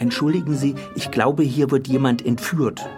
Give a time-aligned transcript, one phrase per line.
[0.00, 2.88] Entschuldigen Sie, ich glaube, hier wird jemand entführt.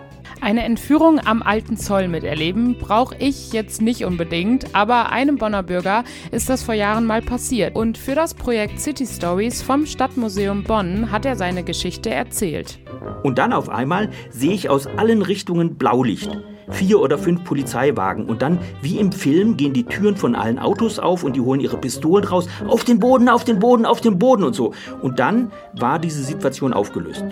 [0.41, 6.05] Eine Entführung am alten Zoll miterleben brauche ich jetzt nicht unbedingt, aber einem Bonner Bürger
[6.31, 7.75] ist das vor Jahren mal passiert.
[7.75, 12.79] Und für das Projekt City Stories vom Stadtmuseum Bonn hat er seine Geschichte erzählt.
[13.25, 16.31] Und dann auf einmal sehe ich aus allen Richtungen Blaulicht.
[16.71, 20.99] Vier oder fünf Polizeiwagen und dann, wie im Film, gehen die Türen von allen Autos
[20.99, 22.49] auf und die holen ihre Pistolen raus.
[22.67, 24.73] Auf den Boden, auf den Boden, auf den Boden und so.
[25.01, 27.25] Und dann war diese Situation aufgelöst.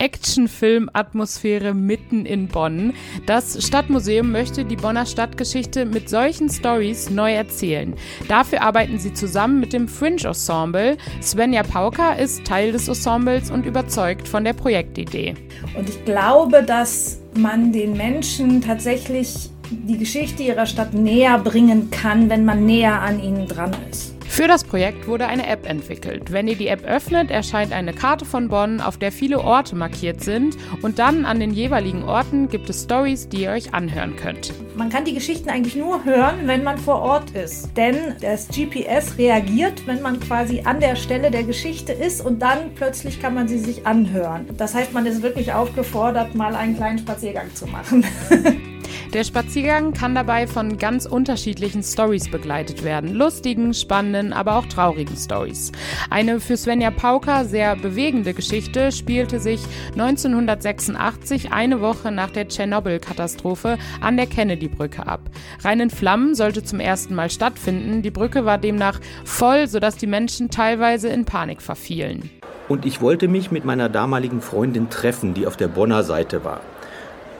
[0.00, 2.94] Actionfilm-Atmosphäre mitten in Bonn.
[3.26, 7.94] Das Stadtmuseum möchte die Bonner Stadtgeschichte mit solchen Stories neu erzählen.
[8.26, 10.96] Dafür arbeiten sie zusammen mit dem Fringe Ensemble.
[11.22, 15.34] Svenja Pauker ist Teil des Ensembles und überzeugt von der Projektidee.
[15.76, 22.28] Und ich glaube, dass man den Menschen tatsächlich die Geschichte ihrer Stadt näher bringen kann,
[22.28, 24.14] wenn man näher an ihnen dran ist.
[24.30, 26.30] Für das Projekt wurde eine App entwickelt.
[26.30, 30.22] Wenn ihr die App öffnet, erscheint eine Karte von Bonn, auf der viele Orte markiert
[30.22, 34.54] sind und dann an den jeweiligen Orten gibt es Stories, die ihr euch anhören könnt.
[34.76, 39.18] Man kann die Geschichten eigentlich nur hören, wenn man vor Ort ist, denn das GPS
[39.18, 43.48] reagiert, wenn man quasi an der Stelle der Geschichte ist und dann plötzlich kann man
[43.48, 44.46] sie sich anhören.
[44.56, 48.06] Das heißt, man ist wirklich aufgefordert, mal einen kleinen Spaziergang zu machen.
[49.12, 53.12] Der Spaziergang kann dabei von ganz unterschiedlichen Stories begleitet werden.
[53.12, 55.72] Lustigen, spannenden, aber auch traurigen Stories.
[56.10, 59.60] Eine für Svenja Pauker sehr bewegende Geschichte spielte sich
[59.94, 65.22] 1986, eine Woche nach der Tschernobyl-Katastrophe, an der Kennedy-Brücke ab.
[65.64, 68.02] Rein in Flammen sollte zum ersten Mal stattfinden.
[68.02, 72.30] Die Brücke war demnach voll, sodass die Menschen teilweise in Panik verfielen.
[72.68, 76.60] Und ich wollte mich mit meiner damaligen Freundin treffen, die auf der Bonner Seite war.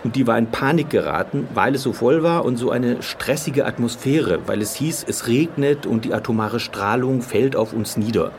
[0.02, 3.66] Und die war in Panik geraten, weil es so voll war und so eine stressige
[3.66, 8.32] Atmosphäre, weil es hieß, es regnet und die atomare Strahlung fällt auf uns nieder.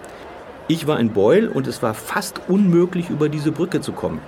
[0.68, 4.22] Ich war in Beul und es war fast unmöglich, über diese Brücke zu kommen,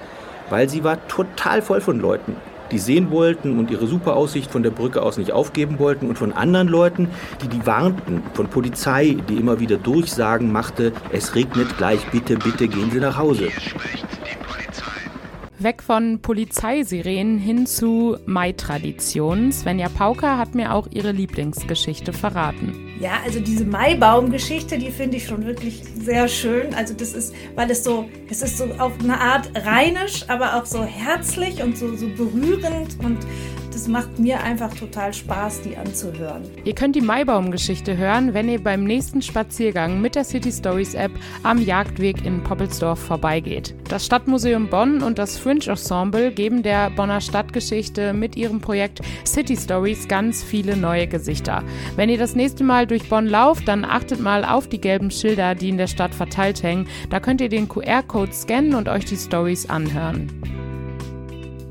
[0.50, 2.36] weil sie war total voll von Leuten,
[2.72, 6.18] die sehen wollten und ihre super Aussicht von der Brücke aus nicht aufgeben wollten und
[6.18, 7.10] von anderen Leuten,
[7.42, 12.68] die die warnten, von Polizei, die immer wieder Durchsagen machte, es regnet gleich, bitte, bitte
[12.68, 13.50] gehen Sie nach Hause.
[15.64, 19.52] Weg von Polizeisirenen hin zu Mai-Traditionen.
[19.52, 22.74] Svenja Pauker hat mir auch ihre Lieblingsgeschichte verraten.
[23.00, 26.74] Ja, also diese Maibaum-Geschichte, die finde ich schon wirklich sehr schön.
[26.74, 30.66] Also das ist, weil es so, es ist so auf eine Art rheinisch, aber auch
[30.66, 33.20] so herzlich und so, so berührend und
[33.74, 36.44] das macht mir einfach total Spaß, die anzuhören.
[36.64, 41.12] Ihr könnt die Maibaum-Geschichte hören, wenn ihr beim nächsten Spaziergang mit der City Stories App
[41.42, 43.74] am Jagdweg in Poppelsdorf vorbeigeht.
[43.90, 49.58] Das Stadtmuseum Bonn und das Fringe Ensemble geben der Bonner Stadtgeschichte mit ihrem Projekt City
[49.58, 51.64] Stories ganz viele neue Gesichter.
[51.96, 55.56] Wenn ihr das nächste Mal durch Bonn lauft, dann achtet mal auf die gelben Schilder,
[55.56, 56.88] die in der Stadt verteilt hängen.
[57.10, 60.63] Da könnt ihr den QR-Code scannen und euch die Stories anhören.